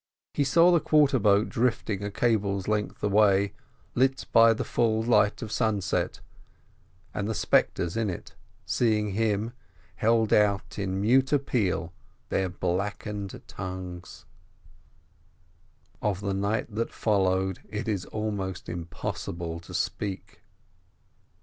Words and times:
He 0.33 0.43
saw 0.43 0.71
the 0.71 0.79
quarter 0.79 1.19
boat 1.19 1.47
drifting 1.49 2.03
a 2.03 2.09
cable's 2.09 2.67
length 2.67 3.03
away, 3.03 3.53
lit 3.93 4.25
by 4.31 4.51
the 4.51 4.63
full 4.63 5.03
light 5.03 5.43
of 5.43 5.51
sunset, 5.51 6.21
and 7.13 7.29
the 7.29 7.35
spectres 7.35 7.95
in 7.95 8.09
it, 8.09 8.33
seeing 8.65 9.11
him, 9.11 9.53
held 9.97 10.33
out 10.33 10.79
in 10.79 10.99
mute 10.99 11.31
appeal 11.31 11.93
their 12.29 12.49
blackened 12.49 13.43
tongues. 13.45 14.25
Of 16.01 16.19
the 16.21 16.33
night 16.33 16.73
that 16.73 16.91
followed 16.91 17.59
it 17.69 17.87
is 17.87 18.05
almost 18.05 18.67
impossible 18.69 19.59
to 19.59 19.73
speak. 19.75 20.41